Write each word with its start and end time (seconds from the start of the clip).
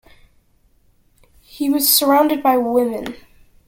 He 1.41 1.69
was 1.69 1.87
surrounded 1.87 2.41
by 2.41 2.57
women. 2.57 3.15